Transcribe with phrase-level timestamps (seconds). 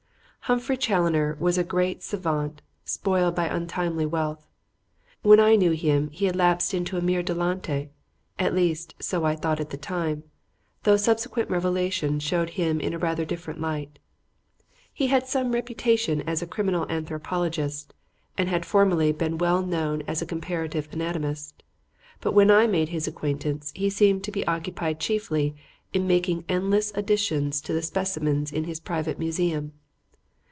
[0.45, 4.49] Humphrey Challoner was a great savant spoiled by untimely wealth.
[5.21, 7.87] When I knew him he had lapsed into a mere dilettante;
[8.37, 10.23] at least, so I thought at the time,
[10.83, 13.97] though subsequent revelations showed him in a rather different light.
[14.91, 17.93] He had some reputation as a criminal anthropologist
[18.37, 21.63] and had formerly been well known as a comparative anatomist,
[22.19, 25.55] but when I made his acquaintance he seemed to be occupied chiefly
[25.93, 29.71] in making endless additions to the specimens in his private museum.